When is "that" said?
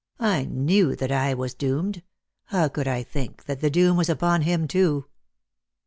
0.95-1.11, 3.45-3.59